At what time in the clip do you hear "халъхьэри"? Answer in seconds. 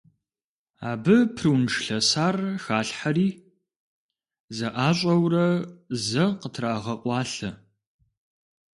2.63-3.29